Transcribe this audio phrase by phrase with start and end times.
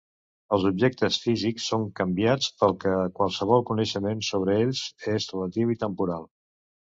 [0.55, 6.27] Els objectes físics són canviants pel que qualsevol coneixement sobre ells és relatiu i temporal.